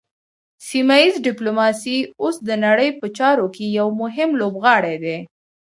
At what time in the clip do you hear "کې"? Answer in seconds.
3.55-3.65